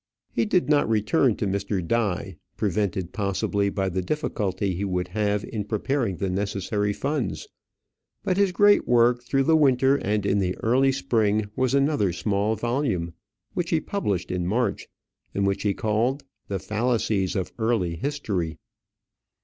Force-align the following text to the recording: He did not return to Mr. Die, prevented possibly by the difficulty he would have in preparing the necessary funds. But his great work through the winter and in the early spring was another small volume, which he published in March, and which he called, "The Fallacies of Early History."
He 0.31 0.45
did 0.45 0.67
not 0.67 0.89
return 0.89 1.35
to 1.35 1.45
Mr. 1.45 1.87
Die, 1.87 2.35
prevented 2.57 3.13
possibly 3.13 3.69
by 3.69 3.87
the 3.87 4.01
difficulty 4.01 4.73
he 4.73 4.83
would 4.83 5.09
have 5.09 5.43
in 5.43 5.63
preparing 5.63 6.17
the 6.17 6.27
necessary 6.27 6.91
funds. 6.91 7.47
But 8.23 8.35
his 8.35 8.51
great 8.51 8.87
work 8.87 9.21
through 9.23 9.43
the 9.43 9.55
winter 9.55 9.97
and 9.97 10.25
in 10.25 10.39
the 10.39 10.57
early 10.57 10.91
spring 10.91 11.51
was 11.55 11.75
another 11.75 12.13
small 12.13 12.55
volume, 12.55 13.13
which 13.53 13.69
he 13.69 13.79
published 13.79 14.31
in 14.31 14.47
March, 14.47 14.87
and 15.35 15.45
which 15.45 15.61
he 15.61 15.75
called, 15.75 16.23
"The 16.47 16.57
Fallacies 16.57 17.35
of 17.35 17.51
Early 17.59 17.95
History." 17.95 18.57